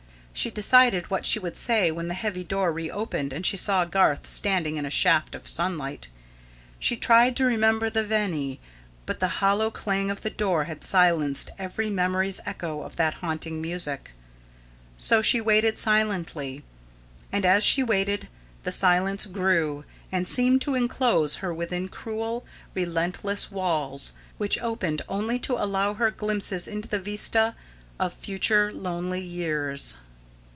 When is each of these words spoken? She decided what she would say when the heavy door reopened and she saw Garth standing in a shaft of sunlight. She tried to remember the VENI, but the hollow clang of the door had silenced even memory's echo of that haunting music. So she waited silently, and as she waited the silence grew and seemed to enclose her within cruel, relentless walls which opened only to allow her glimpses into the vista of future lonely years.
She 0.33 0.49
decided 0.49 1.11
what 1.11 1.23
she 1.25 1.37
would 1.39 1.55
say 1.57 1.91
when 1.91 2.07
the 2.07 2.13
heavy 2.15 2.43
door 2.43 2.71
reopened 2.73 3.31
and 3.33 3.45
she 3.45 3.57
saw 3.57 3.83
Garth 3.85 4.27
standing 4.29 4.77
in 4.77 4.85
a 4.87 4.89
shaft 4.89 5.35
of 5.35 5.45
sunlight. 5.47 6.09
She 6.79 6.95
tried 6.95 7.35
to 7.35 7.43
remember 7.45 7.89
the 7.91 8.03
VENI, 8.03 8.59
but 9.05 9.19
the 9.19 9.27
hollow 9.43 9.69
clang 9.69 10.09
of 10.09 10.21
the 10.21 10.29
door 10.31 10.63
had 10.63 10.83
silenced 10.85 11.51
even 11.59 11.93
memory's 11.93 12.39
echo 12.45 12.81
of 12.81 12.95
that 12.95 13.15
haunting 13.15 13.61
music. 13.61 14.13
So 14.97 15.21
she 15.21 15.41
waited 15.41 15.77
silently, 15.77 16.63
and 17.31 17.45
as 17.45 17.61
she 17.63 17.83
waited 17.83 18.27
the 18.63 18.71
silence 18.71 19.25
grew 19.27 19.83
and 20.13 20.27
seemed 20.27 20.61
to 20.61 20.73
enclose 20.75 21.35
her 21.35 21.53
within 21.53 21.87
cruel, 21.89 22.45
relentless 22.73 23.51
walls 23.51 24.13
which 24.39 24.57
opened 24.59 25.01
only 25.09 25.37
to 25.39 25.61
allow 25.61 25.93
her 25.95 26.09
glimpses 26.09 26.67
into 26.69 26.87
the 26.87 26.99
vista 26.99 27.53
of 27.99 28.11
future 28.13 28.71
lonely 28.71 29.21
years. 29.21 29.99